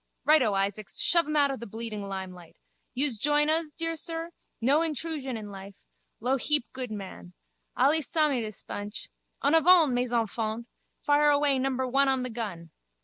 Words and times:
Righto, 0.25 0.53
Isaacs, 0.55 0.99
shove 0.99 1.27
em 1.27 1.35
out 1.35 1.51
of 1.51 1.59
the 1.59 1.67
bleeding 1.67 2.01
limelight. 2.07 2.55
Yous 2.95 3.17
join 3.17 3.51
uz, 3.51 3.71
dear 3.71 3.95
sir? 3.95 4.31
No 4.59 4.79
hentrusion 4.81 5.37
in 5.37 5.51
life. 5.51 5.75
Lou 6.19 6.37
heap 6.37 6.65
good 6.73 6.89
man. 6.89 7.33
Allee 7.77 8.01
samee 8.01 8.41
dis 8.41 8.63
bunch. 8.63 9.09
En 9.43 9.53
avant, 9.53 9.93
mes 9.93 10.11
enfants! 10.11 10.67
Fire 11.05 11.29
away 11.29 11.59
number 11.59 11.87
one 11.87 12.07
on 12.09 12.23
the 12.23 12.31
gun. 12.31 12.71